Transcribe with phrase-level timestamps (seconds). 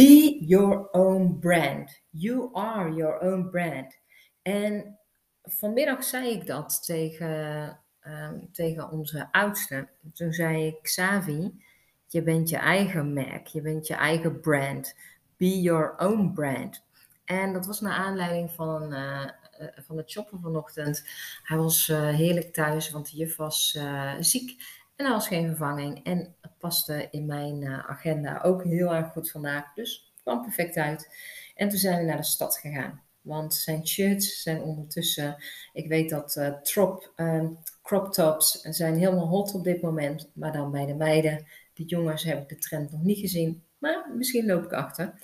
[0.00, 1.90] Be your own brand.
[2.10, 3.98] You are your own brand.
[4.42, 4.98] En
[5.42, 9.88] vanmiddag zei ik dat tegen, ehm, tegen onze oudste.
[10.14, 11.64] Toen zei ik, Xavi,
[12.06, 14.94] je bent je eigen merk, je bent je eigen brand.
[15.36, 16.84] Be your own brand.
[17.24, 19.28] En dat was naar aanleiding van, uh,
[19.76, 21.04] van het shoppen vanochtend.
[21.42, 23.78] Hij was uh, heerlijk thuis, want de juf was
[24.20, 24.79] ziek.
[25.00, 26.04] En er geen vervanging.
[26.04, 29.74] En het paste in mijn agenda ook heel erg goed vandaag.
[29.74, 31.16] Dus het kwam perfect uit.
[31.54, 33.02] En toen zijn we naar de stad gegaan.
[33.20, 35.36] Want zijn shirts zijn ondertussen,
[35.72, 37.44] ik weet dat uh, trop, uh,
[37.82, 40.30] crop tops zijn helemaal hot op dit moment.
[40.32, 43.62] Maar dan bij de meiden, de jongens heb ik de trend nog niet gezien.
[43.78, 45.14] Maar misschien loop ik achter.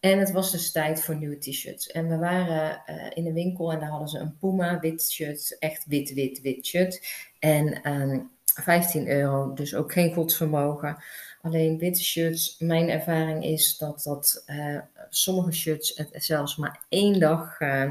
[0.00, 1.86] En het was dus tijd voor nieuwe t-shirts.
[1.86, 5.56] En we waren uh, in de winkel en daar hadden ze een Puma wit shirt.
[5.58, 7.06] Echt wit, wit, wit shirt.
[7.38, 8.20] En ehm,
[8.54, 10.96] 15 euro, dus ook geen godsvermogen.
[11.42, 14.78] Alleen witte shirts, mijn ervaring is dat, dat uh,
[15.08, 17.90] sommige shirts het zelfs maar één dag, uh,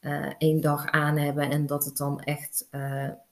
[0.00, 2.68] uh, één dag aan hebben en dat het dan echt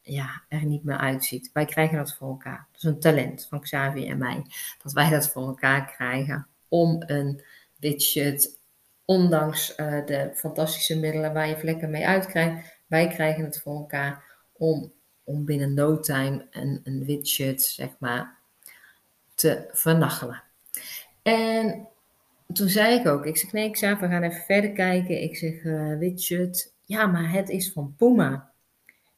[0.02, 1.50] ja, er niet meer uitziet.
[1.52, 2.66] Wij krijgen dat voor elkaar.
[2.72, 4.42] Dat is een talent van Xavi en mij,
[4.82, 7.42] dat wij dat voor elkaar krijgen om een
[7.76, 8.58] wit shirt,
[9.04, 14.92] ondanks de fantastische middelen waar je vlekken mee uitkrijgt, wij krijgen het voor elkaar om,
[15.28, 18.38] om binnen no time een, een shirt, zeg maar,
[19.34, 20.42] te vernachelen.
[21.22, 21.88] En
[22.52, 25.22] toen zei ik ook, ik zeg nee, ik zei, we gaan even verder kijken.
[25.22, 26.52] Ik zeg, uh,
[26.84, 28.52] ja, maar het is van Puma.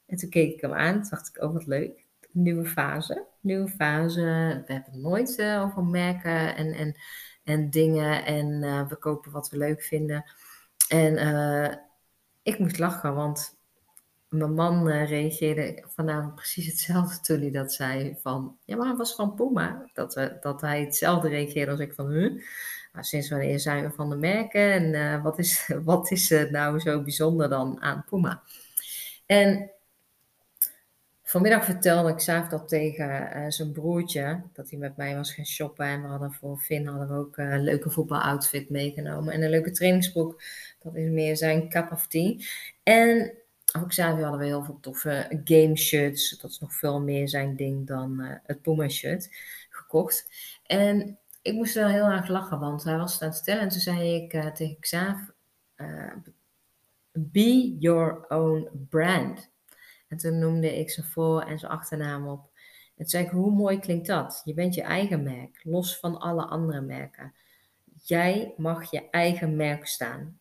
[0.07, 4.63] En toen keek ik hem aan, dacht ik, oh wat leuk, nieuwe fase, nieuwe fase.
[4.67, 6.97] We hebben nooit uh, over merken en, en,
[7.45, 10.25] en dingen en uh, we kopen wat we leuk vinden.
[10.89, 11.17] En
[12.43, 13.60] ik moest lachen, want
[14.31, 18.17] mijn man uh, reageerde vanavond precies hetzelfde toen hij dat zei.
[18.21, 19.91] Van, ja, maar het was van Puma.
[19.93, 22.43] Dat, we, dat hij hetzelfde reageerde als ik van, huh?
[22.93, 24.73] Nou, sinds wanneer zijn we van de merken?
[24.73, 28.43] En uh, wat is, wat is nou zo bijzonder dan aan Puma?
[29.27, 29.71] En
[31.23, 34.43] vanmiddag vertelde ik zelf dat tegen zijn broertje.
[34.53, 35.87] Dat hij met mij was gaan shoppen.
[35.87, 39.33] En we hadden voor Finn hadden we ook een leuke voetbaloutfit meegenomen.
[39.35, 40.43] En een leuke trainingsbroek.
[40.79, 42.35] Dat is meer zijn cup of tea.
[42.83, 43.33] En
[43.77, 46.39] ook Xavier hadden we heel veel toffe game shirts.
[46.39, 49.29] Dat is nog veel meer zijn ding dan uh, het Puma shirt
[49.71, 50.29] gekocht.
[50.67, 53.63] En ik moest wel heel erg lachen, want hij was het aan het stellen.
[53.63, 55.19] En toen zei ik uh, tegen Xav,
[55.77, 56.13] uh,
[57.13, 59.51] be your own brand.
[60.09, 62.51] En toen noemde ik zijn voor- en zijn achternaam op.
[62.97, 64.43] En toen zei ik, hoe mooi klinkt dat?
[64.45, 67.35] Je bent je eigen merk, los van alle andere merken.
[68.03, 70.39] Jij mag je eigen merk staan,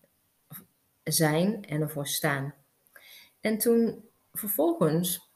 [1.03, 2.53] zijn en ervoor staan.
[3.41, 5.31] En toen vervolgens,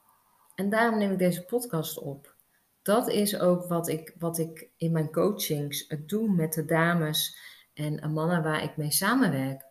[0.56, 2.36] en daarom neem ik deze podcast op,
[2.82, 7.38] dat is ook wat ik, wat ik in mijn coachings doe met de dames
[7.74, 9.66] en mannen waar ik mee samenwerk.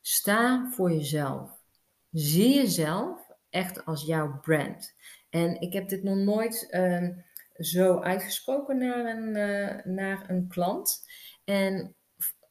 [0.00, 1.50] Sta voor jezelf.
[2.10, 4.94] Zie jezelf echt als jouw brand.
[5.30, 7.08] En ik heb dit nog nooit uh,
[7.56, 11.04] zo uitgesproken naar een, uh, naar een klant.
[11.44, 11.94] En,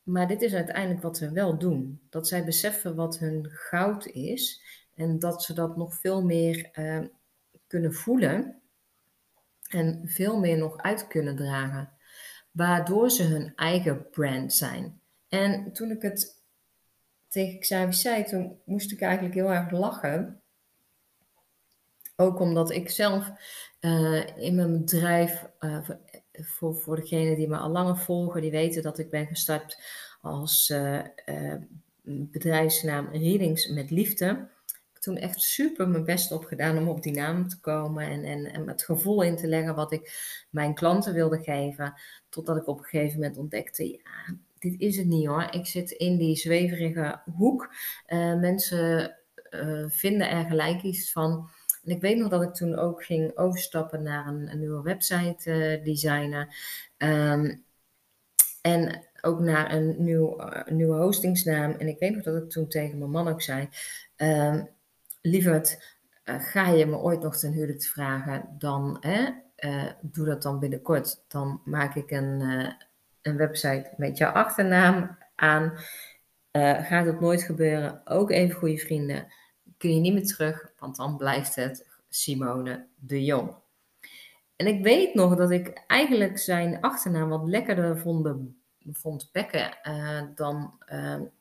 [0.03, 2.01] maar dit is uiteindelijk wat we wel doen.
[2.09, 4.63] Dat zij beseffen wat hun goud is.
[4.99, 7.05] En dat ze dat nog veel meer uh,
[7.67, 8.61] kunnen voelen
[9.69, 11.89] en veel meer nog uit kunnen dragen.
[12.51, 15.01] Waardoor ze hun eigen brand zijn.
[15.27, 16.43] En toen ik het
[17.27, 20.41] tegen Xavi zei, toen moest ik eigenlijk heel erg lachen.
[22.15, 23.31] Ook omdat ik zelf
[23.81, 25.89] uh, in mijn bedrijf, uh,
[26.31, 29.83] voor, voor degenen die me al langer volgen, die weten dat ik ben gestart
[30.21, 31.01] als uh,
[32.03, 34.57] bedrijfsnaam Readings met Liefde
[35.17, 38.83] echt super mijn best op gedaan om op die naam te komen en, en, het
[38.83, 40.13] gevoel in te leggen wat ik
[40.49, 41.93] mijn klanten wilde geven.
[42.29, 45.47] Totdat ik op een gegeven moment ontdekte, ja, dit is het niet hoor.
[45.51, 47.73] Ik zit in die zweverige hoek.
[48.07, 49.17] Uh, mensen
[49.49, 51.49] uh, vinden er gelijk iets van.
[51.83, 55.85] En ik weet nog dat ik toen ook ging overstappen naar een, nieuwe website uh,
[55.85, 56.47] designen.
[56.97, 57.63] Um,
[58.62, 61.71] en ook naar een, nieuw, nieuwe hostingsnaam.
[61.71, 63.69] En ik weet nog dat ik toen tegen mijn man ook zei.
[64.17, 64.69] Um,
[65.21, 70.42] lieverd, uh, ga je me ooit nog ten huwelijk vragen, dan hè, uh, doe dat
[70.42, 71.24] dan binnenkort.
[71.27, 72.71] Dan maak ik een, uh,
[73.21, 75.74] een website met jouw achternaam aan.
[76.81, 78.01] gaat het nooit gebeuren?
[78.06, 79.27] Ook even goede vrienden.
[79.77, 83.56] Kun je niet meer terug, want dan blijft het Simone de Jong.
[84.56, 88.36] En ik weet nog dat ik eigenlijk zijn achternaam wat lekkerder vond,
[88.92, 89.77] vond bekken
[90.36, 90.83] dan,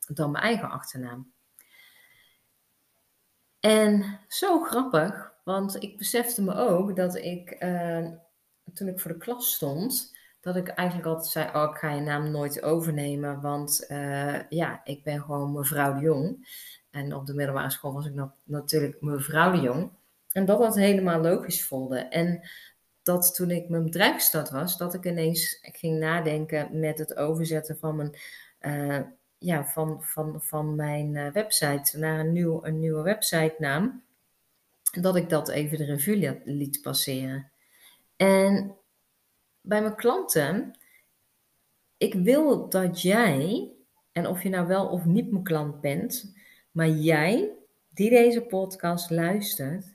[0.06, 1.32] dan mijn eigen achternaam.
[3.68, 8.06] En zo grappig, want ik besefte me ook dat ik, uh,
[8.74, 12.00] toen ik voor de klas stond, dat ik eigenlijk altijd zei: Oh, ik ga je
[12.00, 16.48] naam nooit overnemen, want uh, ja, ik ben gewoon mevrouw de Jong.
[16.90, 18.12] En op de middelbare school was ik
[18.44, 19.90] natuurlijk mevrouw de Jong.
[20.32, 21.98] En dat dat helemaal logisch voelde.
[21.98, 22.48] En
[23.02, 27.78] dat toen ik mijn bedrijf gestart was, dat ik ineens ging nadenken met het overzetten
[27.78, 28.16] van mijn,
[28.60, 29.06] uh,
[29.38, 34.02] ja, van, van, van mijn uh, website naar een, nieuw, een nieuwe website naam.
[35.00, 37.50] Dat ik dat even de revue liet passeren.
[38.16, 38.76] En
[39.60, 40.78] bij mijn klanten,
[41.96, 43.72] ik wil dat jij,
[44.12, 46.34] en of je nou wel of niet mijn klant bent,
[46.70, 47.52] maar jij
[47.88, 49.94] die deze podcast luistert,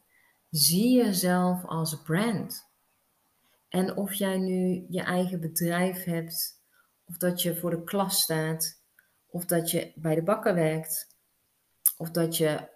[0.49, 2.71] zie jezelf als brand.
[3.69, 6.61] En of jij nu je eigen bedrijf hebt,
[7.05, 8.82] of dat je voor de klas staat,
[9.33, 11.17] of dat je bij de bakker werkt,
[11.97, 12.69] of dat je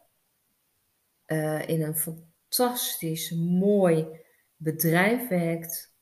[1.27, 4.07] uh, in een fantastisch mooi
[4.55, 5.95] bedrijf werkt,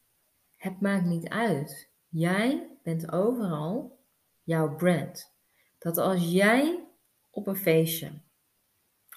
[0.56, 1.90] het maakt niet uit.
[2.08, 4.00] Jij bent overal
[4.44, 5.34] jouw brand.
[5.78, 6.88] Dat als jij
[7.30, 8.12] op een feestje,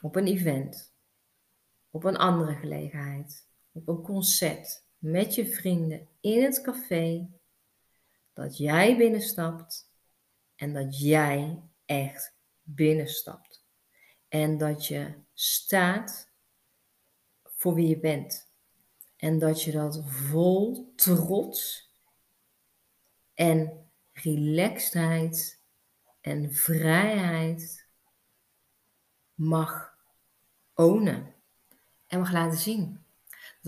[0.01, 0.95] op een event,
[1.91, 7.31] op een andere gelegenheid, op een concert, met je vrienden in het café,
[8.33, 9.88] dat jij binnenstapt
[10.59, 13.65] en dat jij echt binnenstapt.
[14.29, 16.31] En dat je staat
[17.43, 18.51] voor wie je bent.
[19.17, 21.91] En dat je dat vol trots
[23.35, 25.63] en relaxedheid
[26.21, 27.87] en vrijheid
[29.35, 29.99] mag
[30.75, 31.35] ownen
[32.07, 33.05] en mag laten zien.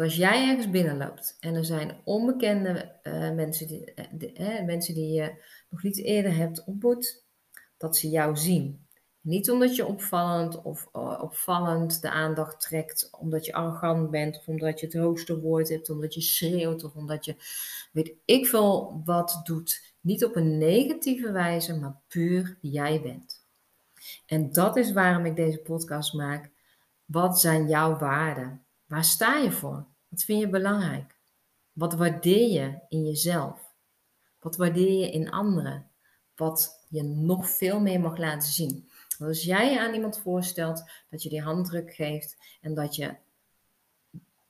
[0.01, 3.93] Als jij ergens binnenloopt en er zijn onbekende uh, mensen, die,
[4.41, 7.25] uh, mensen die je nog niet eerder hebt ontmoet,
[7.77, 8.87] dat ze jou zien.
[9.21, 10.89] Niet omdat je opvallend of
[11.21, 15.91] opvallend de aandacht trekt, omdat je arrogant bent, of omdat je het hoogste woord hebt,
[15.91, 17.37] omdat je schreeuwt, of omdat je
[17.93, 19.95] weet ik veel wat doet.
[20.01, 23.45] Niet op een negatieve wijze, maar puur wie jij bent.
[24.27, 26.51] En dat is waarom ik deze podcast maak.
[27.05, 28.65] Wat zijn jouw waarden?
[28.91, 29.85] Waar sta je voor?
[30.09, 31.17] Wat vind je belangrijk?
[31.73, 33.75] Wat waardeer je in jezelf?
[34.41, 35.91] Wat waardeer je in anderen?
[36.37, 38.91] Wat je nog veel meer mag laten zien.
[39.19, 43.17] Als jij je aan iemand voorstelt dat je die handdruk geeft en dat je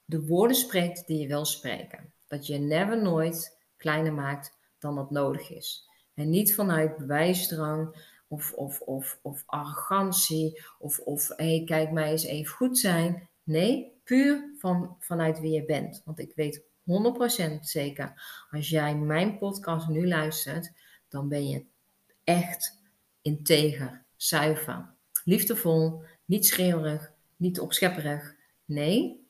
[0.05, 2.13] de woorden spreekt die je wil spreken.
[2.29, 5.89] Dat je never nooit kleiner maakt dan dat nodig is.
[6.15, 7.97] En niet vanuit bewijsdrang
[8.29, 13.30] of, of, of, of arrogantie of, of hé, hey, kijk mij eens even goed zijn.
[13.43, 16.03] Nee, puur van, vanuit wie je bent.
[16.05, 20.73] Want ik weet 100% zeker, als jij mijn podcast nu luistert,
[21.09, 21.65] dan ben je
[22.25, 22.79] echt
[23.23, 24.95] integer, zuiver,
[25.25, 28.35] liefdevol, niet schreeuwerig, niet opschepperig.
[28.65, 29.27] Nee,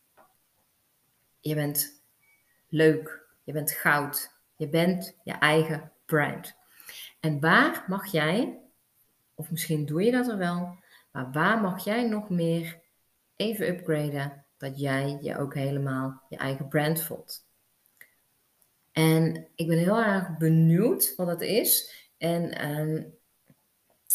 [1.41, 2.03] je bent
[2.69, 6.55] leuk, je bent goud, je bent je eigen brand.
[7.21, 8.59] En waar mag jij,
[9.35, 10.79] of misschien doe je dat er wel,
[11.11, 12.80] maar waar mag jij nog meer
[13.41, 17.49] even upgraden dat jij je ook helemaal je eigen brand voelt?
[18.93, 21.95] En ik ben heel erg benieuwd wat dat is.
[22.19, 23.19] En um,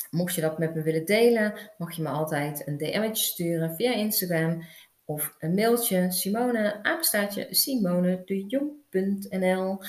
[0.09, 3.93] mocht je dat met me willen delen, mag je me altijd een DM'tje sturen via
[3.93, 4.63] Instagram
[5.05, 9.79] of een mailtje Simone, apenstaartje simonedejong.nl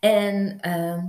[0.00, 1.04] en uh,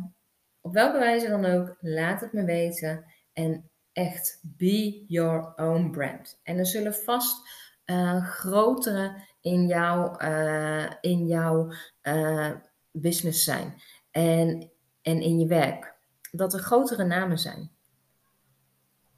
[0.61, 6.39] op welke wijze dan ook, laat het me weten en echt be your own brand.
[6.43, 7.49] En er zullen vast
[8.21, 12.51] grotere in, jou, uh, in jouw uh,
[12.91, 15.95] business zijn en, en in je werk.
[16.31, 17.71] Dat er grotere namen zijn.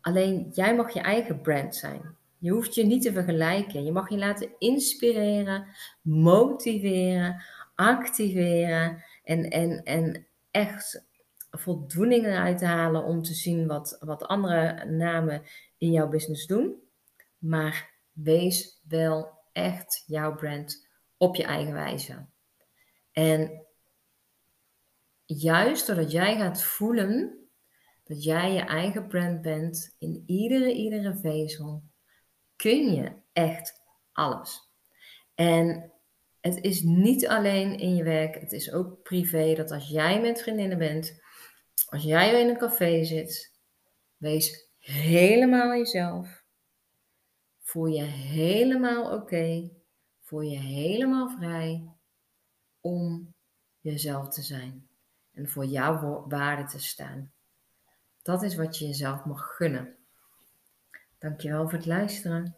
[0.02, 2.18] Alleen jij mag je eigen brand zijn.
[2.38, 3.84] Je hoeft je niet te vergelijken.
[3.84, 5.68] Je mag je laten inspireren,
[6.02, 7.44] motiveren,
[7.76, 11.08] activeren en, en, en echt
[11.52, 15.42] voldoening eruit halen om te zien wat, wat andere namen
[15.78, 16.76] in jouw business doen.
[17.38, 17.89] Maar
[18.24, 22.28] wees wel echt jouw brand op je eigen wijze.
[23.12, 23.66] En
[25.26, 27.40] juist doordat jij gaat voelen
[28.04, 31.84] dat jij je eigen brand bent in iedere, iedere vezel,
[32.56, 34.70] kun je echt alles.
[35.36, 35.92] En
[36.40, 39.54] het is niet alleen in je werk, het is ook privé.
[39.54, 41.22] Dat als jij met vriendinnen bent,
[41.86, 43.60] als jij in een café zit,
[44.18, 46.39] wees helemaal jezelf.
[47.70, 49.70] Voel je helemaal oké.
[50.20, 51.94] Voel je helemaal vrij
[52.82, 53.34] om
[53.80, 54.90] jezelf te zijn.
[55.34, 57.32] En voor jouw waarde te staan.
[58.22, 59.96] Dat is wat je jezelf mag gunnen.
[61.18, 62.56] Dankjewel voor het luisteren.